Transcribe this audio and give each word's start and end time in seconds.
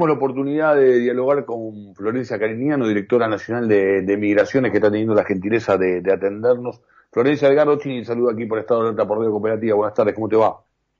Tenemos 0.00 0.16
la 0.16 0.24
oportunidad 0.24 0.76
de 0.76 0.98
dialogar 0.98 1.44
con 1.44 1.94
Florencia 1.94 2.38
Cariñano, 2.38 2.88
directora 2.88 3.28
nacional 3.28 3.68
de, 3.68 4.16
Migraciones, 4.16 4.70
que 4.70 4.78
está 4.78 4.90
teniendo 4.90 5.14
la 5.14 5.26
gentileza 5.26 5.76
de, 5.76 5.98
atendernos. 6.10 6.80
Florencia 7.12 7.48
Edgardo 7.48 7.78
Chini, 7.78 8.02
saludo 8.06 8.30
aquí 8.30 8.46
por 8.46 8.58
Estado 8.58 8.80
de 8.80 8.86
Alerta 8.86 9.06
por 9.06 9.18
Radio 9.18 9.30
Cooperativa. 9.32 9.76
Buenas 9.76 9.92
tardes, 9.92 10.14
¿cómo 10.14 10.26
te 10.30 10.36
va? 10.36 10.56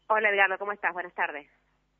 Hola 0.08 0.28
Edgardo, 0.28 0.58
¿cómo 0.58 0.72
estás? 0.72 0.92
Buenas 0.92 1.14
tardes. 1.14 1.46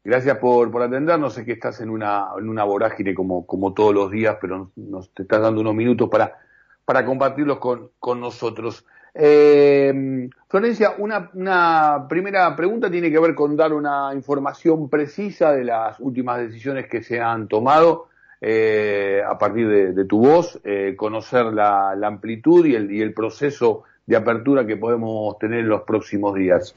Gracias 0.05 0.37
por, 0.37 0.71
por 0.71 0.83
atendernos. 0.83 1.33
Sé 1.33 1.47
que 1.47 1.53
estás 1.53 1.81
en 1.81 1.89
una, 1.89 2.33
en 2.39 2.51
una 2.51 2.65
vorágine 2.65 3.15
como, 3.15 3.47
como 3.47 3.73
todos 3.73 3.95
los 3.95 4.11
días, 4.11 4.37
pero 4.39 4.71
nos, 4.77 5.11
te 5.15 5.23
estás 5.23 5.41
dando 5.41 5.63
unos 5.63 5.75
minutos 5.75 6.11
para, 6.11 6.37
para 6.85 7.07
compartirlos 7.07 7.61
con, 7.61 7.93
con 7.99 8.21
nosotros. 8.21 8.85
Eh, 9.15 10.29
Florencia, 10.49 10.95
una, 10.99 11.31
una, 11.35 12.07
primera 12.09 12.55
pregunta 12.55 12.91
tiene 12.91 13.11
que 13.11 13.19
ver 13.19 13.35
con 13.35 13.57
dar 13.57 13.73
una 13.73 14.11
información 14.15 14.89
precisa 14.89 15.53
de 15.53 15.65
las 15.65 15.99
últimas 16.01 16.39
decisiones 16.39 16.87
que 16.87 17.03
se 17.03 17.21
han 17.21 17.49
tomado 17.49 18.09
eh, 18.41 19.23
a 19.27 19.37
partir 19.37 19.69
de, 19.69 20.05
tu 20.05 20.21
voz, 20.21 20.61
eh, 20.65 20.95
conocer 20.97 21.47
la, 21.47 21.91
amplitud 22.03 22.65
y 22.67 22.75
el, 22.75 22.91
y 22.91 23.03
el 23.03 23.13
proceso 23.13 23.85
de 24.07 24.17
apertura 24.17 24.67
que 24.67 24.77
podemos 24.77 25.39
tener 25.39 25.61
en 25.61 25.69
los 25.69 25.83
próximos 25.83 26.35
días. 26.35 26.75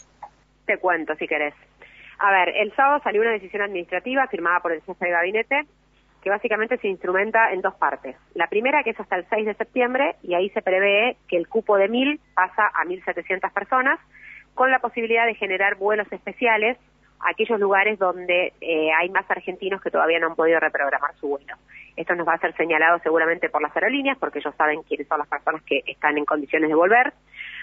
Te 0.66 0.78
cuento, 0.78 1.16
si 1.16 1.28
querés. 1.28 1.54
A 2.20 2.32
ver, 2.32 2.50
el 2.50 2.74
sábado 2.76 3.02
salió 3.04 3.22
una 3.22 3.32
decisión 3.32 3.62
administrativa 3.62 4.28
firmada 4.28 4.60
por 4.60 4.72
el 4.72 4.82
jefe 4.82 5.06
de 5.06 5.12
gabinete 5.12 5.66
que 6.24 6.30
básicamente 6.30 6.78
se 6.78 6.88
instrumenta 6.88 7.52
en 7.52 7.62
dos 7.62 7.76
partes. 7.76 8.16
La 8.34 8.48
primera, 8.48 8.82
que 8.84 8.92
es 8.92 9.00
hasta 9.00 9.18
el 9.18 9.26
6 9.30 9.46
de 9.46 9.54
septiembre, 9.56 10.16
y 10.24 10.36
ahí 10.36 10.50
se 10.52 10.62
prevé 10.62 11.18
que 11.28 11.36
el 11.36 11.50
cupo 11.50 11.76
de 11.76 11.90
1.000 11.90 12.18
pasa 12.34 12.68
a 12.68 12.86
1.700 12.86 13.52
personas, 13.52 14.00
con 14.54 14.72
la 14.72 14.80
posibilidad 14.80 15.26
de 15.26 15.36
generar 15.36 15.76
vuelos 15.76 16.10
especiales 16.12 16.78
a 17.20 17.32
aquellos 17.32 17.60
lugares 17.60 18.00
donde 18.00 18.54
eh, 18.62 18.92
hay 18.94 19.10
más 19.10 19.30
argentinos 19.30 19.82
que 19.82 19.92
todavía 19.92 20.20
no 20.20 20.28
han 20.28 20.36
podido 20.36 20.60
reprogramar 20.62 21.14
su 21.16 21.28
vuelo. 21.28 21.56
Esto 21.98 22.16
nos 22.16 22.28
va 22.28 22.34
a 22.34 22.40
ser 22.40 22.56
señalado 22.56 23.00
seguramente 23.00 23.50
por 23.50 23.62
las 23.62 23.76
aerolíneas, 23.76 24.18
porque 24.18 24.40
ellos 24.40 24.56
saben 24.58 24.82
quiénes 24.84 25.08
son 25.08 25.20
las 25.20 25.28
personas 25.28 25.62
que 25.64 25.84
están 25.86 26.18
en 26.18 26.26
condiciones 26.26 26.70
de 26.70 26.76
volver. 26.76 27.14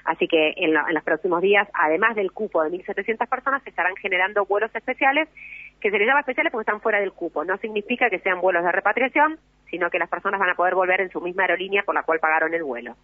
Así 0.05 0.29
que 0.29 0.55
en, 0.57 0.77
en 0.77 0.95
los 0.95 1.03
próximos 1.03 1.41
días, 1.41 1.67
además 1.73 2.15
del 2.15 2.31
cupo 2.31 2.63
de 2.63 2.71
1.700 2.71 3.27
personas, 3.27 3.63
se 3.63 3.71
estarán 3.71 3.97
generando 3.97 4.45
vuelos 4.45 4.71
especiales 4.75 5.29
que 5.81 5.91
se 5.91 5.99
les 5.99 6.07
llama 6.07 6.21
especiales 6.21 6.53
porque 6.53 6.63
están 6.63 6.81
fuera 6.81 7.01
del 7.01 7.13
cupo. 7.13 7.45
No 7.45 7.57
significa 7.59 8.11
que 8.11 8.19
sean 8.21 8.41
vuelos 8.41 8.65
de 8.65 8.73
repatriación, 8.73 9.39
sino 9.71 9.91
que 9.91 9.99
las 9.99 10.09
personas 10.09 10.39
van 10.39 10.51
a 10.51 10.55
poder 10.55 10.75
volver 10.75 11.01
en 11.01 11.11
su 11.11 11.21
misma 11.21 11.45
aerolínea 11.45 11.83
por 11.85 11.95
la 11.95 12.03
cual 12.03 12.21
pagaron 12.21 12.53
el 12.55 12.63
vuelo. 12.63 12.97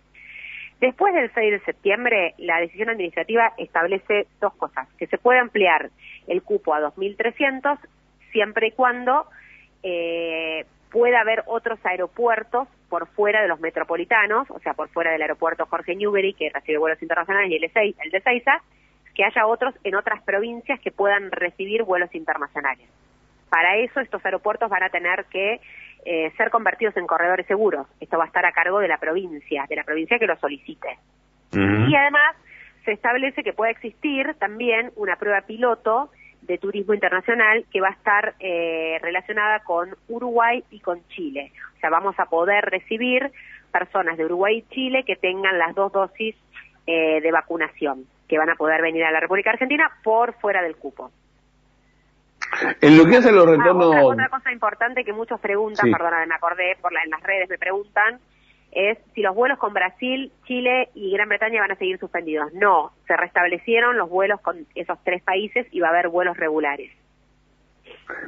Después 0.80 1.14
del 1.14 1.32
6 1.32 1.52
de 1.52 1.60
septiembre, 1.60 2.34
la 2.36 2.60
decisión 2.60 2.90
administrativa 2.90 3.52
establece 3.56 4.26
dos 4.40 4.54
cosas, 4.56 4.86
que 4.98 5.06
se 5.06 5.16
puede 5.16 5.38
ampliar 5.38 5.90
el 6.26 6.42
cupo 6.42 6.74
a 6.74 6.80
2.300 6.80 7.78
siempre 8.30 8.68
y 8.68 8.72
cuando 8.72 9.26
eh, 9.82 10.66
pueda 10.90 11.20
haber 11.20 11.44
otros 11.46 11.78
aeropuertos 11.84 12.68
por 12.90 13.06
fuera 13.08 13.40
de 13.40 13.48
los 13.48 13.58
metropolitanos, 13.60 14.50
o 14.50 14.58
sea, 14.60 14.74
por 14.74 14.88
fuera 14.90 15.12
del 15.12 15.22
aeropuerto 15.22 15.64
Jorge 15.66 15.96
Newbery, 15.96 16.34
que 16.34 16.50
recibe 16.50 16.78
vuelos 16.78 17.00
internacionales, 17.00 17.50
y 17.50 17.56
el, 17.56 17.64
el 17.64 18.10
de 18.10 18.20
Seiza, 18.20 18.62
que 19.16 19.24
haya 19.24 19.46
otros 19.46 19.74
en 19.82 19.94
otras 19.94 20.22
provincias 20.22 20.78
que 20.80 20.92
puedan 20.92 21.30
recibir 21.30 21.82
vuelos 21.84 22.14
internacionales. 22.14 22.86
Para 23.48 23.76
eso 23.78 24.00
estos 24.00 24.22
aeropuertos 24.24 24.68
van 24.68 24.82
a 24.82 24.90
tener 24.90 25.24
que 25.30 25.60
eh, 26.04 26.30
ser 26.36 26.50
convertidos 26.50 26.96
en 26.98 27.06
corredores 27.06 27.46
seguros. 27.46 27.86
Esto 27.98 28.18
va 28.18 28.24
a 28.24 28.26
estar 28.26 28.44
a 28.44 28.52
cargo 28.52 28.78
de 28.78 28.88
la 28.88 28.98
provincia, 28.98 29.64
de 29.68 29.76
la 29.76 29.84
provincia 29.84 30.18
que 30.18 30.26
lo 30.26 30.36
solicite. 30.36 30.98
Y 31.52 31.96
además 31.96 32.36
se 32.84 32.92
establece 32.92 33.42
que 33.42 33.54
puede 33.54 33.70
existir 33.70 34.34
también 34.34 34.92
una 34.96 35.16
prueba 35.16 35.40
piloto 35.40 36.10
de 36.42 36.58
turismo 36.58 36.92
internacional 36.92 37.64
que 37.72 37.80
va 37.80 37.88
a 37.88 37.92
estar 37.92 38.34
eh, 38.40 38.98
relacionada 39.00 39.60
con 39.60 39.96
Uruguay 40.08 40.62
y 40.70 40.80
con 40.80 41.00
Chile. 41.08 41.52
O 41.76 41.80
sea, 41.80 41.88
vamos 41.88 42.14
a 42.18 42.26
poder 42.26 42.64
recibir 42.66 43.30
personas 43.72 44.18
de 44.18 44.26
Uruguay 44.26 44.58
y 44.58 44.74
Chile 44.74 45.04
que 45.04 45.16
tengan 45.16 45.58
las 45.58 45.74
dos 45.74 45.92
dosis 45.92 46.36
eh, 46.86 47.20
de 47.22 47.32
vacunación 47.32 48.04
que 48.28 48.38
van 48.38 48.50
a 48.50 48.54
poder 48.56 48.82
venir 48.82 49.04
a 49.04 49.10
la 49.10 49.20
República 49.20 49.50
Argentina 49.50 49.90
por 50.02 50.34
fuera 50.34 50.62
del 50.62 50.76
cupo. 50.76 51.10
En 52.80 52.96
lo 52.96 53.06
que 53.06 53.16
hace 53.16 53.32
los 53.32 53.46
ah, 53.46 53.50
retornos... 53.50 53.94
otra, 54.02 54.28
cosa 54.28 54.52
importante 54.52 55.04
que 55.04 55.12
muchos 55.12 55.40
preguntan, 55.40 55.90
perdona, 55.90 56.24
me 56.26 56.34
acordé, 56.34 56.76
por 56.80 56.92
la, 56.92 57.02
en 57.02 57.10
las 57.10 57.22
redes 57.22 57.48
me 57.48 57.58
preguntan, 57.58 58.18
es 58.72 58.98
si 59.14 59.22
los 59.22 59.34
vuelos 59.34 59.58
con 59.58 59.72
Brasil, 59.72 60.32
Chile 60.44 60.90
y 60.94 61.12
Gran 61.12 61.28
Bretaña 61.28 61.60
van 61.60 61.72
a 61.72 61.76
seguir 61.76 61.98
suspendidos. 61.98 62.52
No, 62.54 62.92
se 63.06 63.16
restablecieron 63.16 63.96
los 63.96 64.08
vuelos 64.08 64.40
con 64.40 64.66
esos 64.74 64.98
tres 65.04 65.22
países 65.22 65.66
y 65.70 65.80
va 65.80 65.88
a 65.88 65.90
haber 65.90 66.08
vuelos 66.08 66.36
regulares. 66.36 66.92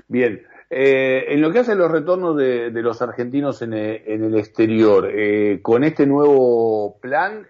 Bien, 0.08 0.42
eh, 0.70 1.24
en 1.28 1.40
lo 1.40 1.50
que 1.50 1.60
hace 1.60 1.74
los 1.74 1.90
retornos 1.90 2.36
de, 2.36 2.70
los 2.70 3.00
argentinos 3.00 3.62
en, 3.62 3.72
eh, 3.72 4.02
el 4.06 4.36
exterior, 4.36 5.10
eh, 5.10 5.60
con 5.62 5.82
este 5.82 6.06
nuevo 6.06 6.98
plan, 7.00 7.46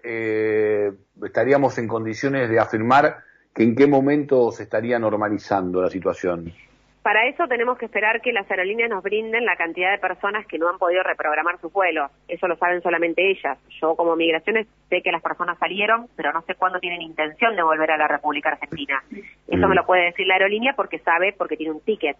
estaríamos 1.23 1.77
en 1.77 1.87
condiciones 1.87 2.49
de 2.49 2.59
afirmar 2.59 3.17
que 3.53 3.63
en 3.63 3.75
qué 3.75 3.87
momento 3.87 4.51
se 4.51 4.63
estaría 4.63 4.99
normalizando 4.99 5.81
la 5.81 5.89
situación. 5.89 6.53
Para 7.01 7.27
eso 7.27 7.47
tenemos 7.47 7.77
que 7.77 7.85
esperar 7.85 8.21
que 8.21 8.31
las 8.31 8.49
aerolíneas 8.51 8.89
nos 8.89 9.01
brinden 9.01 9.45
la 9.45 9.55
cantidad 9.55 9.91
de 9.91 9.97
personas 9.97 10.45
que 10.45 10.59
no 10.59 10.69
han 10.69 10.77
podido 10.77 11.01
reprogramar 11.01 11.59
sus 11.59 11.71
vuelos. 11.73 12.11
Eso 12.27 12.47
lo 12.47 12.55
saben 12.57 12.81
solamente 12.81 13.31
ellas. 13.31 13.57
Yo 13.81 13.95
como 13.95 14.15
migraciones 14.15 14.67
sé 14.89 15.01
que 15.01 15.11
las 15.11 15.21
personas 15.21 15.57
salieron, 15.57 16.07
pero 16.15 16.31
no 16.33 16.41
sé 16.43 16.55
cuándo 16.55 16.79
tienen 16.79 17.01
intención 17.01 17.55
de 17.55 17.63
volver 17.63 17.91
a 17.91 17.97
la 17.97 18.07
República 18.07 18.49
Argentina. 18.49 19.01
Eso 19.47 19.65
mm. 19.65 19.69
me 19.69 19.75
lo 19.75 19.85
puede 19.85 20.05
decir 20.05 20.27
la 20.27 20.35
aerolínea 20.35 20.73
porque 20.75 20.99
sabe, 20.99 21.33
porque 21.35 21.57
tiene 21.57 21.71
un 21.71 21.81
ticket 21.81 22.17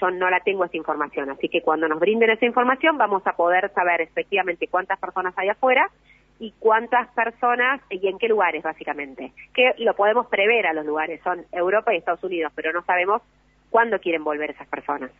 yo 0.00 0.10
no 0.10 0.30
la 0.30 0.40
tengo 0.40 0.64
esa 0.64 0.76
información. 0.76 1.30
Así 1.30 1.48
que 1.48 1.62
cuando 1.62 1.88
nos 1.88 2.00
brinden 2.00 2.30
esa 2.30 2.46
información 2.46 2.98
vamos 2.98 3.26
a 3.26 3.36
poder 3.36 3.72
saber 3.74 4.00
efectivamente 4.00 4.68
cuántas 4.68 4.98
personas 4.98 5.34
hay 5.36 5.48
afuera 5.48 5.90
y 6.38 6.52
cuántas 6.58 7.08
personas 7.14 7.80
y 7.90 8.06
en 8.06 8.18
qué 8.18 8.28
lugares 8.28 8.62
básicamente. 8.62 9.32
Que 9.54 9.72
lo 9.78 9.94
podemos 9.94 10.26
prever 10.26 10.66
a 10.66 10.74
los 10.74 10.84
lugares, 10.84 11.20
son 11.22 11.44
Europa 11.52 11.94
y 11.94 11.98
Estados 11.98 12.22
Unidos, 12.24 12.52
pero 12.54 12.72
no 12.72 12.84
sabemos 12.84 13.22
cuándo 13.70 13.98
quieren 13.98 14.24
volver 14.24 14.50
esas 14.50 14.68
personas. 14.68 15.10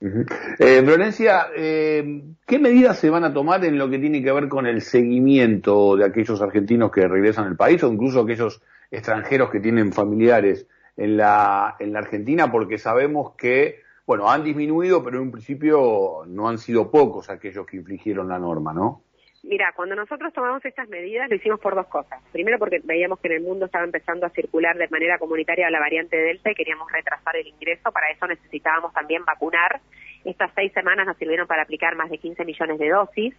eh, 0.00 0.82
Florencia, 0.84 1.46
eh, 1.56 2.22
¿qué 2.46 2.58
medidas 2.58 2.98
se 2.98 3.08
van 3.08 3.24
a 3.24 3.32
tomar 3.32 3.64
en 3.64 3.78
lo 3.78 3.88
que 3.88 3.98
tiene 3.98 4.22
que 4.22 4.32
ver 4.32 4.48
con 4.48 4.66
el 4.66 4.82
seguimiento 4.82 5.96
de 5.96 6.04
aquellos 6.04 6.42
argentinos 6.42 6.90
que 6.90 7.08
regresan 7.08 7.46
al 7.46 7.56
país 7.56 7.82
o 7.82 7.92
incluso 7.92 8.20
aquellos 8.20 8.60
extranjeros 8.90 9.50
que 9.50 9.60
tienen 9.60 9.92
familiares 9.92 10.68
en 10.96 11.16
la, 11.16 11.76
en 11.78 11.94
la 11.94 12.00
Argentina? 12.00 12.52
Porque 12.52 12.76
sabemos 12.76 13.34
que 13.36 13.83
bueno, 14.06 14.30
han 14.30 14.44
disminuido, 14.44 15.02
pero 15.02 15.16
en 15.16 15.24
un 15.24 15.32
principio 15.32 16.24
no 16.26 16.48
han 16.48 16.58
sido 16.58 16.90
pocos 16.90 17.30
aquellos 17.30 17.66
que 17.66 17.76
infligieron 17.78 18.28
la 18.28 18.38
norma, 18.38 18.72
¿no? 18.72 19.02
Mira, 19.42 19.72
cuando 19.76 19.94
nosotros 19.94 20.32
tomamos 20.32 20.64
estas 20.64 20.88
medidas 20.88 21.28
lo 21.28 21.36
hicimos 21.36 21.60
por 21.60 21.74
dos 21.74 21.86
cosas. 21.86 22.22
Primero 22.32 22.58
porque 22.58 22.80
veíamos 22.82 23.20
que 23.20 23.28
en 23.28 23.34
el 23.34 23.42
mundo 23.42 23.66
estaba 23.66 23.84
empezando 23.84 24.24
a 24.24 24.30
circular 24.30 24.76
de 24.76 24.88
manera 24.88 25.18
comunitaria 25.18 25.68
la 25.68 25.80
variante 25.80 26.16
Delta 26.16 26.50
y 26.50 26.54
queríamos 26.54 26.90
retrasar 26.90 27.36
el 27.36 27.48
ingreso. 27.48 27.92
Para 27.92 28.10
eso 28.10 28.26
necesitábamos 28.26 28.94
también 28.94 29.22
vacunar. 29.26 29.82
Estas 30.24 30.50
seis 30.54 30.72
semanas 30.72 31.06
nos 31.06 31.18
sirvieron 31.18 31.46
para 31.46 31.62
aplicar 31.62 31.94
más 31.94 32.10
de 32.10 32.16
15 32.16 32.42
millones 32.42 32.78
de 32.78 32.88
dosis, 32.88 33.34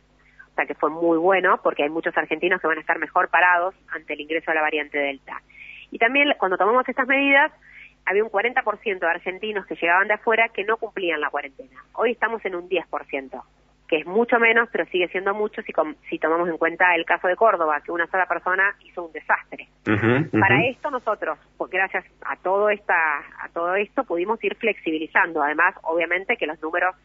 o 0.51 0.55
sea 0.55 0.67
que 0.67 0.75
fue 0.75 0.91
muy 0.91 1.17
bueno 1.17 1.59
porque 1.63 1.81
hay 1.81 1.89
muchos 1.89 2.15
argentinos 2.15 2.61
que 2.61 2.67
van 2.67 2.77
a 2.77 2.81
estar 2.81 2.99
mejor 2.99 3.29
parados 3.29 3.73
ante 3.89 4.13
el 4.13 4.21
ingreso 4.21 4.51
de 4.51 4.55
la 4.55 4.61
variante 4.61 4.99
Delta. 4.99 5.41
Y 5.89 5.97
también 5.97 6.33
cuando 6.37 6.57
tomamos 6.57 6.87
estas 6.87 7.07
medidas 7.07 7.51
había 8.05 8.23
un 8.23 8.29
40% 8.29 8.99
de 8.99 9.07
argentinos 9.07 9.65
que 9.65 9.75
llegaban 9.75 10.07
de 10.07 10.13
afuera 10.13 10.49
que 10.49 10.63
no 10.63 10.77
cumplían 10.77 11.21
la 11.21 11.29
cuarentena. 11.29 11.83
Hoy 11.93 12.11
estamos 12.11 12.43
en 12.45 12.55
un 12.55 12.69
10%, 12.69 13.43
que 13.87 13.97
es 13.97 14.05
mucho 14.05 14.39
menos, 14.39 14.69
pero 14.71 14.85
sigue 14.85 15.07
siendo 15.09 15.33
mucho 15.33 15.61
si, 15.63 15.73
si 16.09 16.19
tomamos 16.19 16.47
en 16.49 16.57
cuenta 16.57 16.95
el 16.95 17.05
caso 17.05 17.27
de 17.27 17.35
Córdoba, 17.35 17.81
que 17.83 17.91
una 17.91 18.07
sola 18.07 18.25
persona 18.27 18.75
hizo 18.81 19.05
un 19.05 19.11
desastre. 19.11 19.67
Para 19.83 20.65
esto 20.67 20.91
nosotros, 20.91 21.39
pues, 21.57 21.71
gracias 21.71 22.05
a 22.21 22.35
todo 22.37 22.69
esta 22.69 22.95
a 22.95 23.49
todo 23.53 23.75
esto 23.75 24.03
pudimos 24.03 24.43
ir 24.43 24.55
flexibilizando, 24.55 25.41
además 25.41 25.75
obviamente 25.83 26.37
que 26.37 26.47
los 26.47 26.61
números 26.61 26.95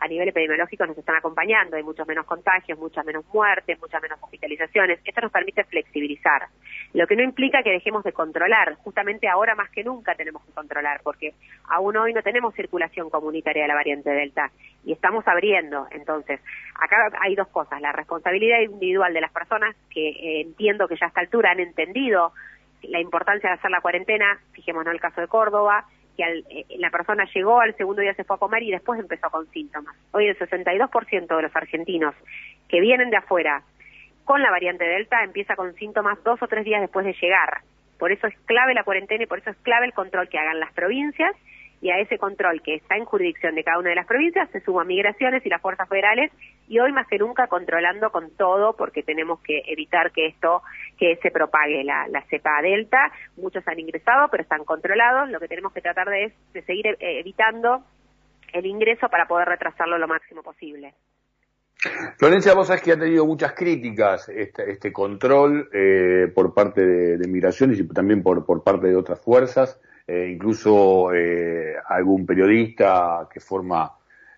a 0.00 0.08
nivel 0.08 0.28
epidemiológico 0.28 0.86
nos 0.86 0.98
están 0.98 1.16
acompañando, 1.16 1.76
hay 1.76 1.82
muchos 1.82 2.06
menos 2.06 2.26
contagios, 2.26 2.78
muchas 2.78 3.04
menos 3.04 3.24
muertes, 3.32 3.80
muchas 3.80 4.02
menos 4.02 4.18
hospitalizaciones. 4.22 5.00
Esto 5.04 5.20
nos 5.20 5.32
permite 5.32 5.64
flexibilizar, 5.64 6.48
lo 6.92 7.06
que 7.06 7.16
no 7.16 7.22
implica 7.22 7.62
que 7.62 7.70
dejemos 7.70 8.04
de 8.04 8.12
controlar. 8.12 8.74
Justamente 8.76 9.28
ahora 9.28 9.54
más 9.54 9.70
que 9.70 9.84
nunca 9.84 10.14
tenemos 10.14 10.44
que 10.44 10.52
controlar, 10.52 11.00
porque 11.02 11.34
aún 11.68 11.96
hoy 11.96 12.12
no 12.12 12.22
tenemos 12.22 12.54
circulación 12.54 13.10
comunitaria 13.10 13.62
de 13.62 13.68
la 13.68 13.74
variante 13.74 14.10
Delta 14.10 14.50
y 14.84 14.92
estamos 14.92 15.26
abriendo. 15.26 15.86
Entonces, 15.90 16.40
acá 16.74 17.10
hay 17.20 17.34
dos 17.34 17.48
cosas, 17.48 17.80
la 17.80 17.92
responsabilidad 17.92 18.60
individual 18.60 19.12
de 19.12 19.20
las 19.20 19.32
personas, 19.32 19.74
que 19.90 20.08
eh, 20.08 20.40
entiendo 20.42 20.88
que 20.88 20.96
ya 20.96 21.06
a 21.06 21.08
esta 21.08 21.20
altura 21.20 21.50
han 21.50 21.60
entendido 21.60 22.32
la 22.82 23.00
importancia 23.00 23.50
de 23.50 23.56
hacer 23.56 23.70
la 23.70 23.80
cuarentena, 23.80 24.38
fijémonos 24.52 24.92
el 24.92 25.00
caso 25.00 25.20
de 25.20 25.28
Córdoba, 25.28 25.86
que 26.16 26.22
eh, 26.50 26.66
la 26.78 26.90
persona 26.90 27.24
llegó, 27.34 27.60
al 27.60 27.76
segundo 27.76 28.02
día 28.02 28.14
se 28.14 28.24
fue 28.24 28.36
a 28.36 28.38
comer 28.38 28.62
y 28.62 28.70
después 28.70 28.98
empezó 28.98 29.30
con 29.30 29.46
síntomas. 29.50 29.94
Hoy 30.12 30.26
el 30.26 30.38
62% 30.38 31.36
de 31.36 31.42
los 31.42 31.54
argentinos 31.56 32.14
que 32.68 32.80
vienen 32.80 33.10
de 33.10 33.16
afuera 33.16 33.62
con 34.24 34.42
la 34.42 34.50
variante 34.50 34.84
Delta 34.84 35.22
empieza 35.22 35.54
con 35.54 35.74
síntomas 35.74 36.22
dos 36.24 36.42
o 36.42 36.48
tres 36.48 36.64
días 36.64 36.80
después 36.80 37.06
de 37.06 37.14
llegar. 37.20 37.60
Por 37.98 38.12
eso 38.12 38.26
es 38.26 38.36
clave 38.44 38.74
la 38.74 38.84
cuarentena 38.84 39.22
y 39.24 39.26
por 39.26 39.38
eso 39.38 39.50
es 39.50 39.56
clave 39.58 39.86
el 39.86 39.94
control 39.94 40.28
que 40.28 40.38
hagan 40.38 40.60
las 40.60 40.72
provincias 40.72 41.34
y 41.80 41.90
a 41.90 41.98
ese 41.98 42.18
control 42.18 42.62
que 42.62 42.74
está 42.74 42.96
en 42.96 43.04
jurisdicción 43.04 43.54
de 43.54 43.62
cada 43.62 43.78
una 43.78 43.90
de 43.90 43.96
las 43.96 44.06
provincias 44.06 44.50
se 44.50 44.60
suman 44.60 44.86
migraciones 44.86 45.44
y 45.44 45.48
las 45.48 45.60
fuerzas 45.60 45.88
federales 45.88 46.32
y 46.68 46.78
hoy 46.78 46.92
más 46.92 47.06
que 47.06 47.18
nunca 47.18 47.46
controlando 47.48 48.10
con 48.10 48.30
todo 48.36 48.74
porque 48.76 49.02
tenemos 49.02 49.40
que 49.40 49.62
evitar 49.66 50.10
que 50.12 50.26
esto 50.26 50.62
que 50.98 51.16
se 51.22 51.30
propague 51.30 51.84
la, 51.84 52.24
cepa 52.30 52.62
delta. 52.62 53.12
Muchos 53.36 53.66
han 53.68 53.78
ingresado 53.78 54.28
pero 54.30 54.42
están 54.42 54.64
controlados. 54.64 55.30
Lo 55.30 55.40
que 55.40 55.48
tenemos 55.48 55.72
que 55.72 55.80
tratar 55.80 56.08
de 56.08 56.24
es 56.24 56.32
de 56.52 56.62
seguir 56.62 56.86
eh, 56.86 57.20
evitando 57.20 57.84
el 58.52 58.66
ingreso 58.66 59.08
para 59.08 59.26
poder 59.26 59.48
retrasarlo 59.48 59.98
lo 59.98 60.08
máximo 60.08 60.42
posible. 60.42 60.94
Florencia, 62.18 62.54
vos 62.54 62.68
sabés 62.68 62.82
que 62.82 62.92
ha 62.92 62.98
tenido 62.98 63.26
muchas 63.26 63.52
críticas 63.52 64.28
este, 64.30 64.70
este 64.70 64.92
control 64.92 65.68
eh, 65.72 66.32
por 66.34 66.54
parte 66.54 66.84
de, 66.84 67.28
migraciones 67.28 67.78
y 67.78 67.86
también 67.88 68.22
por, 68.22 68.44
por 68.46 68.64
parte 68.64 68.88
de 68.88 68.96
otras 68.96 69.20
fuerzas, 69.20 69.78
eh, 70.06 70.30
incluso 70.32 71.12
eh, 71.12 71.74
algún 71.88 72.24
periodista 72.24 73.28
que 73.32 73.40
forma 73.40 73.92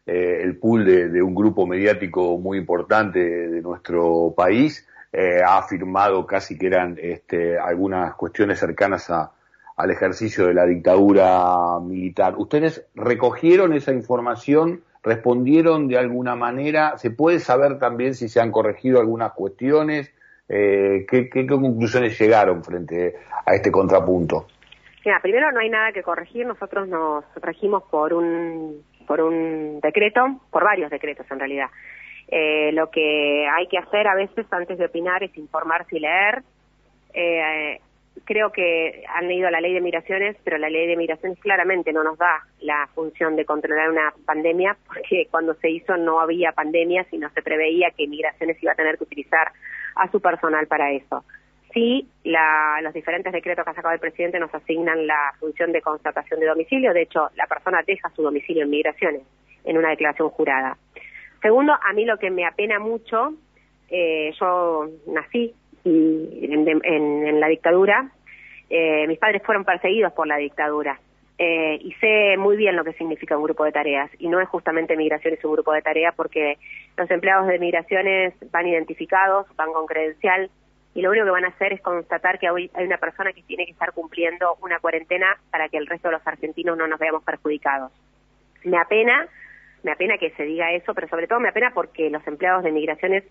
el 0.07 0.57
pool 0.57 0.87
de, 0.87 1.23
un 1.23 1.35
grupo 1.35 1.67
mediático 1.67 2.39
muy 2.39 2.57
importante 2.57 3.19
de, 3.19 3.61
nuestro 3.61 4.33
país 4.35 4.89
ha 5.13 5.59
afirmado 5.59 6.27
casi 6.27 6.59
que 6.59 6.67
eran 6.67 6.97
este, 7.01 7.59
algunas 7.59 8.15
cuestiones 8.15 8.59
cercanas 8.59 9.11
a, 9.11 9.33
al 9.77 9.91
ejercicio 9.91 10.47
de 10.47 10.55
la 10.55 10.67
dictadura 10.67 11.79
militar. 11.81 12.35
¿Ustedes 12.37 12.87
recogieron 12.95 13.73
esa 13.73 13.93
información? 13.93 14.83
respondieron 15.03 15.89
de 15.89 15.99
alguna 15.99 16.35
manera. 16.37 16.97
¿Se 16.99 17.11
puede 17.11 17.39
saber 17.39 17.79
también 17.79 18.15
si 18.15 18.29
se 18.29 18.41
han 18.41 18.51
corregido 18.51 19.01
algunas 19.01 19.33
cuestiones? 19.33 20.13
Eh, 20.49 21.07
¿qué, 21.09 21.47
conclusiones 21.47 22.19
llegaron 22.19 22.63
frente 22.65 23.15
a 23.45 23.55
este 23.55 23.71
contrapunto? 23.71 24.47
Mira, 25.05 25.21
primero 25.23 25.53
no 25.53 25.61
hay 25.61 25.71
nada 25.71 25.93
que 25.93 26.03
corregir. 26.03 26.47
Nosotros 26.47 26.89
nos 26.89 27.25
regimos 27.37 27.85
por 27.85 28.13
un, 28.13 28.83
por 29.07 29.21
un 29.21 29.81
decreto, 29.81 30.21
por 30.51 30.65
varios 30.65 30.91
decretos 30.91 31.27
en 31.31 31.39
realidad. 31.39 31.69
Eh, 32.31 32.73
lo 32.73 32.91
que 32.91 33.49
hay 33.49 33.67
que 33.69 33.79
hacer 33.79 34.07
a 34.07 34.15
veces 34.15 34.47
antes 34.51 34.79
de 34.79 34.87
opinar 34.87 35.23
es 35.23 35.37
informarse 35.37 35.97
y 35.97 36.01
leer. 36.01 36.43
Eh, 37.15 37.81
creo 38.25 38.53
que 38.53 39.05
han 39.09 39.29
leído 39.29 39.51
la 39.51 39.61
ley 39.61 39.73
de 39.73 39.81
migraciones, 39.81 40.37
pero 40.45 40.59
la 40.59 40.69
ley 40.69 40.87
de 40.87 40.97
migraciones 40.97 41.39
claramente 41.41 41.93
no 41.93 42.03
nos 42.03 42.19
da 42.19 42.43
la 42.61 42.89
función 42.95 43.37
de 43.37 43.45
controlar 43.45 43.91
una 43.91 44.13
pandemia, 44.27 44.77
porque 44.87 45.27
cuando 45.31 45.55
se 45.55 45.71
hizo 45.71 45.97
no 45.97 46.21
había 46.21 46.53
pandemia, 46.53 47.05
sino 47.11 47.31
se 47.31 47.43
preveía 47.43 47.91
que 47.97 48.07
migraciones 48.07 48.63
iba 48.63 48.73
a 48.73 48.77
tener 48.77 48.99
que 48.99 49.05
utilizar 49.05 49.51
a 49.97 50.11
su 50.11 50.21
personal 50.21 50.67
para 50.67 50.93
eso. 50.93 51.25
Sí, 51.73 52.09
la, 52.25 52.81
los 52.83 52.95
diferentes 52.95 53.33
decretos 53.33 53.65
que 53.65 53.71
ha 53.71 53.75
sacado 53.75 53.95
el 53.95 54.01
presidente 54.01 54.39
nos 54.39 54.55
asignan 54.55 55.07
la 55.07 55.35
función 55.39 55.71
de 55.71 55.83
constatación 55.83 56.41
de 56.41 56.47
domicilio, 56.47 56.93
de 56.93 57.03
hecho, 57.03 57.29
la 57.37 57.47
persona 57.47 57.83
deja 57.87 58.09
su 58.11 58.23
domicilio 58.23 58.65
en 58.65 58.71
migraciones 58.71 59.23
en 59.65 59.77
una 59.77 59.91
declaración 59.91 60.31
jurada. 60.31 60.79
Segundo, 61.41 61.73
a 61.73 61.93
mí 61.93 62.05
lo 62.05 62.19
que 62.19 62.31
me 62.31 62.45
apena 62.45 62.79
mucho, 62.79 63.35
eh, 63.89 64.33
yo 64.39 64.89
nací 65.07 65.55
en, 65.85 67.41
la 67.41 67.49
dictadura. 67.49 68.11
Eh, 68.71 69.07
mis 69.07 69.19
padres 69.19 69.43
fueron 69.45 69.65
perseguidos 69.65 70.13
por 70.13 70.27
la 70.27 70.37
dictadura. 70.37 71.01
Eh, 71.41 71.79
y 71.81 71.93
sé 72.01 72.37
muy 72.37 72.57
bien 72.57 72.75
lo 72.75 72.83
que 72.83 72.93
significa 72.95 73.37
un 73.37 73.45
grupo 73.45 73.65
de 73.65 73.73
tareas. 73.73 74.11
Y 74.19 74.29
no 74.29 74.41
es 74.41 74.49
justamente 74.49 74.97
migraciones 74.97 75.45
un 75.45 75.53
grupo 75.53 75.73
de 75.73 75.83
tareas 75.83 76.15
porque 76.15 76.59
los 76.97 77.11
empleados 77.11 77.47
de 77.47 77.59
migraciones 77.59 78.35
van 78.51 78.67
identificados, 78.67 79.47
van 79.57 79.73
con 79.73 79.87
credencial 79.87 80.51
y 80.95 81.03
lo 81.03 81.11
único 81.11 81.27
que 81.27 81.31
van 81.31 81.45
a 81.45 81.49
hacer 81.49 81.73
es 81.73 81.81
constatar 81.81 82.41
que 82.41 82.51
hoy 82.51 82.71
hay 82.75 82.85
una 82.85 82.99
persona 82.99 83.33
que 83.33 83.43
tiene 83.43 83.67
que 83.67 83.71
estar 83.71 83.93
cumpliendo 83.93 84.57
una 84.63 84.81
cuarentena 84.81 85.39
para 85.51 85.69
que 85.69 85.77
el 85.77 85.87
resto 85.87 86.09
de 86.09 86.15
los 86.15 86.27
argentinos 86.27 86.77
no 86.77 86.89
nos 86.89 86.99
veamos 86.99 87.23
perjudicados. 87.23 87.93
Me 88.65 88.79
apena, 88.79 89.29
me 89.83 89.93
apena 89.93 90.19
que 90.19 90.31
se 90.31 90.45
diga 90.45 90.73
eso, 90.73 90.95
pero 90.95 91.09
sobre 91.09 91.27
todo 91.27 91.41
me 91.41 91.49
apena 91.49 91.73
porque 91.75 92.11
los 92.11 92.27
empleados 92.27 92.65
de 92.65 92.73
migraciones 92.73 93.25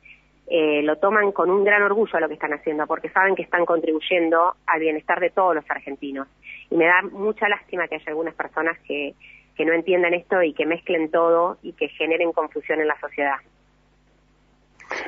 eh, 0.47 0.81
lo 0.83 0.97
toman 0.97 1.31
con 1.33 1.49
un 1.49 1.63
gran 1.63 1.83
orgullo 1.83 2.15
a 2.15 2.21
lo 2.21 2.27
que 2.27 2.35
están 2.35 2.53
haciendo, 2.53 2.87
porque 2.87 3.09
saben 3.09 3.35
que 3.35 3.43
están 3.43 3.65
contribuyendo 3.65 4.55
al 4.65 4.79
bienestar 4.79 5.19
de 5.19 5.29
todos 5.29 5.55
los 5.55 5.69
argentinos. 5.69 6.27
Y 6.69 6.75
me 6.75 6.85
da 6.85 7.01
mucha 7.01 7.49
lástima 7.49 7.87
que 7.87 7.95
haya 7.95 8.05
algunas 8.07 8.33
personas 8.33 8.77
que, 8.87 9.13
que 9.55 9.65
no 9.65 9.73
entiendan 9.73 10.13
esto 10.13 10.41
y 10.41 10.53
que 10.53 10.65
mezclen 10.65 11.11
todo 11.11 11.57
y 11.61 11.73
que 11.73 11.89
generen 11.89 12.31
confusión 12.31 12.79
en 12.79 12.87
la 12.87 12.99
sociedad. 12.99 13.35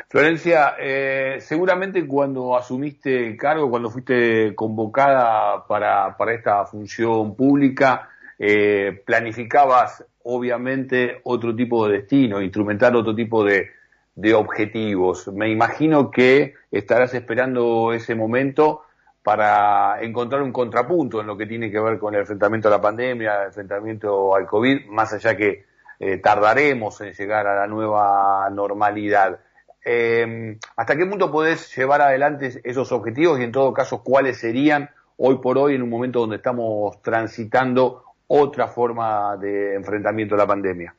Florencia, 0.10 0.76
eh, 0.78 1.38
seguramente 1.40 2.06
cuando 2.06 2.58
asumiste 2.58 3.28
el 3.28 3.38
cargo, 3.38 3.70
cuando 3.70 3.90
fuiste 3.90 4.54
convocada 4.56 5.66
para, 5.68 6.18
para 6.18 6.34
esta 6.34 6.66
función 6.66 7.36
pública, 7.36 8.10
eh, 8.40 9.04
planificabas 9.06 10.06
obviamente 10.24 11.20
otro 11.24 11.56
tipo 11.56 11.88
de 11.88 12.00
destino, 12.00 12.42
instrumentar 12.42 12.96
otro 12.96 13.14
tipo 13.14 13.44
de, 13.44 13.68
de 14.16 14.34
objetivos. 14.34 15.28
Me 15.28 15.50
imagino 15.50 16.10
que 16.10 16.54
estarás 16.72 17.14
esperando 17.14 17.94
ese 17.94 18.16
momento 18.16 18.84
para 19.24 20.02
encontrar 20.02 20.42
un 20.42 20.52
contrapunto 20.52 21.22
en 21.22 21.28
lo 21.28 21.38
que 21.38 21.46
tiene 21.46 21.70
que 21.70 21.80
ver 21.80 22.00
con 22.00 22.14
el 22.14 22.22
enfrentamiento 22.22 22.68
a 22.68 22.72
la 22.72 22.82
pandemia, 22.82 23.42
el 23.42 23.48
enfrentamiento 23.48 24.36
al 24.36 24.46
COVID, 24.46 24.88
más 24.88 25.14
allá 25.14 25.36
que 25.36 25.66
eh, 26.00 26.18
tardaremos 26.18 27.02
en 27.02 27.14
llegar 27.14 27.46
a 27.46 27.56
la 27.56 27.68
nueva 27.68 28.50
normalidad. 28.50 29.40
Em, 29.84 30.58
¿Hasta 30.76 30.96
qué 30.96 31.06
punto 31.06 31.32
podés 31.32 31.76
llevar 31.76 32.02
adelante 32.02 32.62
esos 32.64 32.92
objetivos 32.92 33.40
y 33.40 33.44
en 33.44 33.52
todo 33.52 33.74
caso 33.74 34.04
cuáles 34.04 34.40
serían 34.40 34.90
hoy 35.18 35.40
por 35.40 35.58
hoy 35.58 35.76
en 35.76 35.82
un 35.82 35.90
momento 35.90 36.22
donde 36.22 36.38
estamos 36.38 37.02
transitando 37.02 38.04
otra 38.30 38.68
forma 38.68 39.36
de 39.38 39.76
enfrentamiento 39.76 40.36
a 40.36 40.38
la 40.38 40.48
pandemia? 40.48 40.96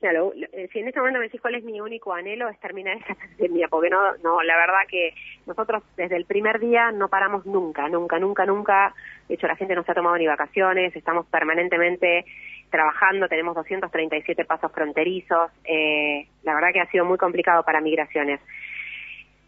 Claro, 0.00 0.32
eh, 0.52 0.66
si 0.72 0.78
en 0.78 0.88
este 0.88 0.98
momento 0.98 1.18
me 1.18 1.26
decís 1.26 1.42
cuál 1.42 1.56
es 1.56 1.62
mi 1.62 1.78
único 1.78 2.14
anhelo 2.14 2.48
es 2.48 2.58
terminar 2.58 2.96
esta 2.96 3.14
pandemia, 3.36 3.68
porque 3.68 3.90
no, 3.90 4.16
no, 4.22 4.42
la 4.42 4.56
verdad 4.56 4.88
que 4.88 5.12
nosotros 5.46 5.82
desde 5.96 6.16
el 6.16 6.24
primer 6.24 6.58
día 6.58 6.90
no 6.90 7.08
paramos 7.08 7.44
nunca, 7.44 7.86
nunca, 7.88 8.18
nunca, 8.18 8.46
nunca. 8.46 8.94
De 9.28 9.34
hecho, 9.34 9.46
la 9.46 9.56
gente 9.56 9.74
no 9.74 9.82
se 9.82 9.92
ha 9.92 9.94
tomado 9.94 10.16
ni 10.16 10.26
vacaciones, 10.26 10.96
estamos 10.96 11.26
permanentemente 11.26 12.24
trabajando, 12.70 13.28
tenemos 13.28 13.54
237 13.54 14.44
pasos 14.46 14.72
fronterizos. 14.72 15.50
Eh, 15.64 16.26
la 16.44 16.54
verdad 16.54 16.72
que 16.72 16.80
ha 16.80 16.90
sido 16.90 17.04
muy 17.04 17.18
complicado 17.18 17.62
para 17.62 17.82
migraciones. 17.82 18.40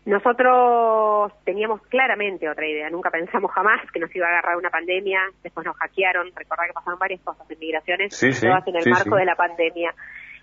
Nosotros 0.05 1.33
teníamos 1.45 1.81
claramente 1.83 2.49
otra 2.49 2.67
idea, 2.67 2.91
nunca 2.91 3.11
pensamos 3.11 3.53
jamás 3.53 3.81
que 3.93 4.01
nos 4.01 4.15
iba 4.17 4.27
a 4.27 4.31
agarrar 4.31 4.57
una 4.57 4.71
pandemia, 4.71 5.21
después 5.45 5.65
nos 5.65 5.77
hackearon, 5.77 6.33
recordad 6.35 6.65
que 6.67 6.73
pasaron 6.73 6.99
varias 6.99 7.21
cosas 7.21 7.49
en 7.49 7.59
migraciones, 7.61 8.19
todas 8.19 8.67
en 8.67 8.77
el 8.77 8.91
marco 8.91 9.15
de 9.15 9.25
la 9.25 9.37
pandemia. 9.37 9.95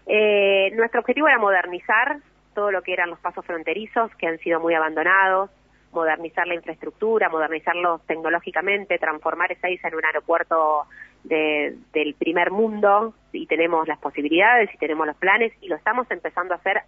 Eh, 0.08 0.72
nuestro 0.76 1.02
objetivo 1.02 1.28
era 1.28 1.38
modernizar 1.38 2.20
todo 2.56 2.72
lo 2.72 2.82
que 2.82 2.94
eran 2.94 3.10
los 3.10 3.20
pasos 3.20 3.46
fronterizos 3.46 4.16
que 4.16 4.28
han 4.28 4.38
sido 4.40 4.62
muy 4.62 4.76
abandonados, 4.76 5.50
modernizar 5.92 6.48
la 6.48 6.56
infraestructura, 6.56 7.28
modernizarlos 7.30 8.06
tecnológicamente, 8.06 8.98
transformar 8.98 9.52
Ezeiza 9.52 9.90
en 9.90 9.96
un 9.96 10.06
aeropuerto 10.06 10.86
del 11.24 12.16
primer 12.18 12.50
mundo 12.50 13.14
y 13.34 13.46
tenemos 13.46 13.88
las 13.90 14.00
posibilidades 14.00 14.74
y 14.74 14.78
tenemos 14.78 15.06
los 15.06 15.18
planes 15.18 15.52
y 15.62 15.68
lo 15.68 15.76
estamos 15.76 16.10
empezando 16.12 16.54
a 16.54 16.58
hacer 16.58 16.82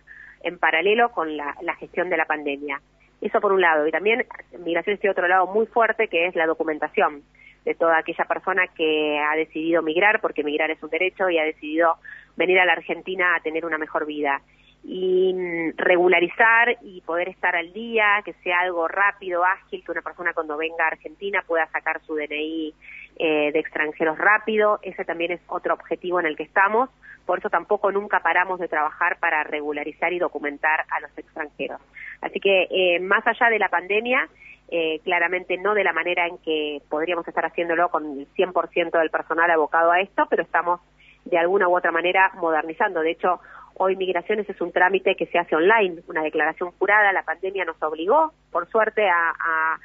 en 0.43 0.57
paralelo 0.57 1.11
con 1.11 1.35
la, 1.37 1.55
gestión 1.79 2.09
de 2.09 2.17
la 2.17 2.25
pandemia. 2.25 2.81
Eso 3.21 3.39
por 3.39 3.51
un 3.51 3.61
lado. 3.61 3.87
Y 3.87 3.91
también 3.91 4.25
migración 4.59 4.97
tiene 4.97 5.11
otro 5.11 5.27
lado 5.27 5.47
muy 5.47 5.65
fuerte 5.67 6.07
que 6.07 6.27
es 6.27 6.35
la 6.35 6.47
documentación 6.47 7.23
de 7.65 7.75
toda 7.75 7.99
aquella 7.99 8.25
persona 8.25 8.63
que 8.75 9.19
ha 9.19 9.35
decidido 9.35 9.83
migrar, 9.83 10.19
porque 10.19 10.43
migrar 10.43 10.71
es 10.71 10.81
un 10.81 10.89
derecho, 10.89 11.29
y 11.29 11.37
ha 11.37 11.43
decidido 11.43 11.95
venir 12.35 12.59
a 12.59 12.65
la 12.65 12.73
Argentina 12.73 13.35
a 13.35 13.41
tener 13.41 13.65
una 13.65 13.77
mejor 13.77 14.05
vida. 14.05 14.41
Y 14.83 15.31
mm, 15.33 15.77
regularizar 15.77 16.77
y 16.81 17.01
poder 17.01 17.29
estar 17.29 17.55
al 17.55 17.71
día, 17.71 18.21
que 18.25 18.33
sea 18.43 18.61
algo 18.61 18.87
rápido, 18.87 19.45
ágil, 19.45 19.83
que 19.83 19.91
una 19.91 20.01
persona 20.01 20.33
cuando 20.33 20.57
venga 20.57 20.85
a 20.85 20.87
Argentina 20.87 21.43
pueda 21.45 21.67
sacar 21.67 22.01
su 22.01 22.15
DNI 22.15 22.73
eh, 23.17 23.40
extranjeros 23.61 24.17
rápido, 24.17 24.79
ese 24.81 25.05
también 25.05 25.31
es 25.31 25.41
otro 25.47 25.73
objetivo 25.73 26.19
en 26.19 26.25
el 26.25 26.35
que 26.35 26.43
estamos, 26.43 26.89
por 27.25 27.39
eso 27.39 27.49
tampoco 27.49 27.91
nunca 27.91 28.19
paramos 28.19 28.59
de 28.59 28.67
trabajar 28.67 29.17
para 29.19 29.43
regularizar 29.43 30.11
y 30.11 30.19
documentar 30.19 30.85
a 30.89 30.99
los 30.99 31.17
extranjeros. 31.17 31.79
Así 32.21 32.39
que 32.39 32.67
eh, 32.69 32.99
más 32.99 33.25
allá 33.25 33.49
de 33.49 33.59
la 33.59 33.69
pandemia, 33.69 34.27
eh, 34.69 34.99
claramente 35.03 35.57
no 35.57 35.73
de 35.73 35.83
la 35.83 35.93
manera 35.93 36.27
en 36.27 36.37
que 36.37 36.81
podríamos 36.89 37.27
estar 37.27 37.45
haciéndolo 37.45 37.89
con 37.89 38.19
el 38.19 38.27
100% 38.35 38.99
del 38.99 39.09
personal 39.09 39.51
abocado 39.51 39.91
a 39.91 39.99
esto, 39.99 40.25
pero 40.29 40.43
estamos 40.43 40.79
de 41.25 41.37
alguna 41.37 41.67
u 41.67 41.75
otra 41.75 41.91
manera 41.91 42.31
modernizando. 42.35 43.01
De 43.01 43.11
hecho, 43.11 43.41
hoy 43.75 43.95
migraciones 43.95 44.49
es 44.49 44.61
un 44.61 44.71
trámite 44.71 45.15
que 45.15 45.25
se 45.27 45.37
hace 45.37 45.55
online, 45.55 46.01
una 46.07 46.23
declaración 46.23 46.71
jurada. 46.79 47.11
La 47.11 47.23
pandemia 47.23 47.65
nos 47.65 47.81
obligó, 47.83 48.31
por 48.51 48.69
suerte, 48.69 49.09
a, 49.09 49.77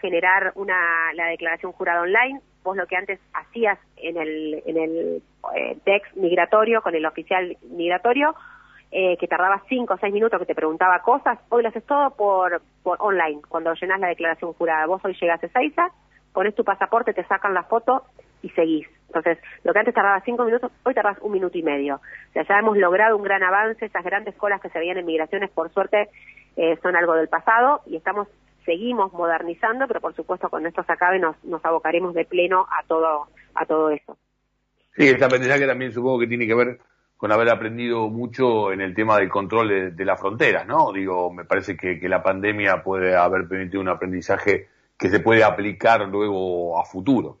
generar 0.00 0.52
una, 0.54 1.12
la 1.14 1.26
declaración 1.26 1.72
jurada 1.72 2.02
online. 2.02 2.40
Vos 2.62 2.76
lo 2.76 2.86
que 2.86 2.96
antes 2.96 3.20
hacías 3.32 3.78
en 3.96 4.16
el, 4.16 4.62
en 4.66 4.76
el 4.78 5.22
eh, 5.56 6.02
migratorio, 6.16 6.82
con 6.82 6.94
el 6.94 7.06
oficial 7.06 7.56
migratorio, 7.70 8.34
eh, 8.90 9.16
que 9.18 9.28
tardaba 9.28 9.62
cinco 9.68 9.94
o 9.94 9.98
seis 9.98 10.12
minutos, 10.12 10.38
que 10.38 10.46
te 10.46 10.54
preguntaba 10.54 11.00
cosas, 11.00 11.38
hoy 11.48 11.62
lo 11.62 11.68
haces 11.68 11.84
todo 11.84 12.10
por, 12.10 12.60
por 12.82 12.98
online, 13.00 13.40
cuando 13.48 13.72
llenas 13.74 14.00
la 14.00 14.08
declaración 14.08 14.52
jurada. 14.54 14.86
Vos 14.86 15.04
hoy 15.04 15.16
llegas 15.20 15.42
a 15.42 15.46
Ezeiza, 15.46 15.90
pones 16.32 16.54
tu 16.54 16.64
pasaporte, 16.64 17.14
te 17.14 17.24
sacan 17.24 17.54
la 17.54 17.62
foto, 17.64 18.04
y 18.42 18.48
seguís. 18.50 18.86
Entonces, 19.08 19.38
lo 19.64 19.72
que 19.72 19.78
antes 19.78 19.94
tardaba 19.94 20.20
cinco 20.20 20.44
minutos, 20.44 20.70
hoy 20.84 20.94
tardas 20.94 21.18
un 21.20 21.32
minuto 21.32 21.58
y 21.58 21.62
medio. 21.62 21.96
O 21.96 22.32
sea, 22.32 22.44
ya 22.44 22.58
hemos 22.58 22.76
logrado 22.76 23.16
un 23.16 23.22
gran 23.22 23.42
avance, 23.42 23.84
esas 23.84 24.04
grandes 24.04 24.34
colas 24.36 24.60
que 24.60 24.70
se 24.70 24.78
veían 24.78 24.98
en 24.98 25.06
migraciones, 25.06 25.50
por 25.50 25.70
suerte, 25.72 26.08
eh, 26.56 26.78
son 26.82 26.96
algo 26.96 27.14
del 27.14 27.28
pasado 27.28 27.82
y 27.86 27.96
estamos 27.96 28.28
seguimos 28.64 29.12
modernizando, 29.12 29.86
pero 29.86 30.00
por 30.00 30.14
supuesto 30.14 30.48
cuando 30.48 30.68
esto 30.68 30.82
se 30.84 30.92
acabe 30.92 31.18
nos, 31.18 31.42
nos 31.44 31.64
abocaremos 31.64 32.14
de 32.14 32.24
pleno 32.24 32.66
a 32.70 32.84
todo 32.86 33.28
a 33.54 33.66
todo 33.66 33.90
eso. 33.90 34.16
Sí, 34.96 35.08
esta 35.08 35.26
aprendizaje 35.26 35.66
también 35.66 35.92
supongo 35.92 36.20
que 36.20 36.26
tiene 36.26 36.46
que 36.46 36.54
ver 36.54 36.78
con 37.16 37.32
haber 37.32 37.50
aprendido 37.50 38.08
mucho 38.08 38.72
en 38.72 38.80
el 38.80 38.94
tema 38.94 39.18
del 39.18 39.28
control 39.28 39.94
de, 39.94 40.04
las 40.06 40.18
fronteras, 40.18 40.66
¿no? 40.66 40.90
Digo, 40.90 41.30
me 41.30 41.44
parece 41.44 41.76
que, 41.76 42.00
que, 42.00 42.08
la 42.08 42.22
pandemia 42.22 42.82
puede 42.82 43.14
haber 43.14 43.46
permitido 43.46 43.82
un 43.82 43.90
aprendizaje 43.90 44.68
que 44.98 45.10
se 45.10 45.20
puede 45.20 45.44
aplicar 45.44 46.00
luego 46.08 46.80
a 46.80 46.84
futuro. 46.86 47.38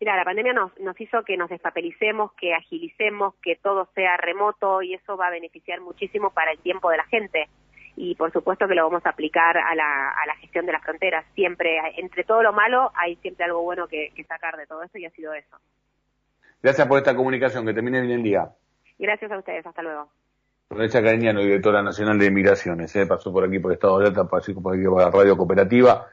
Mira, 0.00 0.16
la 0.16 0.24
pandemia 0.24 0.52
nos, 0.52 0.78
nos 0.80 1.00
hizo 1.00 1.22
que 1.22 1.36
nos 1.36 1.48
despapelicemos, 1.48 2.32
que 2.32 2.52
agilicemos, 2.52 3.34
que 3.42 3.56
todo 3.56 3.88
sea 3.94 4.16
remoto 4.16 4.82
y 4.82 4.94
eso 4.94 5.16
va 5.16 5.28
a 5.28 5.30
beneficiar 5.30 5.80
muchísimo 5.80 6.30
para 6.30 6.52
el 6.52 6.58
tiempo 6.58 6.90
de 6.90 6.96
la 6.96 7.04
gente 7.04 7.48
y 7.96 8.14
por 8.14 8.30
supuesto 8.30 8.68
que 8.68 8.74
lo 8.74 8.84
vamos 8.84 9.04
a 9.06 9.10
aplicar 9.10 9.56
a 9.56 9.74
la, 9.74 10.10
a 10.10 10.26
la 10.26 10.36
gestión 10.36 10.66
de 10.66 10.72
las 10.72 10.82
fronteras. 10.82 11.24
Siempre, 11.34 11.78
entre 11.96 12.24
todo 12.24 12.42
lo 12.42 12.52
malo, 12.52 12.92
hay 12.94 13.16
siempre 13.16 13.46
algo 13.46 13.62
bueno 13.62 13.88
que, 13.88 14.12
sacar 14.28 14.56
de 14.56 14.66
todo 14.66 14.82
eso 14.82 14.98
y 14.98 15.06
ha 15.06 15.10
sido 15.10 15.32
eso. 15.32 15.56
Gracias 16.62 16.86
por 16.86 16.98
esta 16.98 17.16
comunicación, 17.16 17.64
que 17.64 17.72
termine 17.72 18.00
bien 18.02 18.18
el 18.18 18.22
día. 18.22 18.50
Gracias 18.98 19.30
a 19.32 19.38
ustedes, 19.38 19.66
hasta 19.66 19.82
luego. 19.82 20.08
Florencia 20.68 21.02
Cariñano, 21.02 21.40
directora 21.40 21.82
nacional 21.82 22.18
de 22.18 22.30
Migraciones, 22.30 22.94
¿eh? 22.96 23.06
pasó 23.06 23.32
por 23.32 23.44
aquí 23.44 23.58
por 23.58 23.72
Estado 23.72 24.00
de 24.00 24.08
Alta, 24.08 24.24
pasó 24.24 24.52
por 24.60 24.74
aquí 24.74 24.84
por 24.84 25.00
la 25.00 25.10
Radio 25.10 25.36
Cooperativa. 25.36 26.06